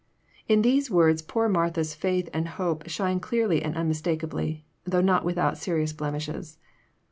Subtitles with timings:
[0.49, 5.59] "]In these words poor Martha's faith and hope shine clearly and unmistakably, though not without
[5.59, 6.57] serious blemishes.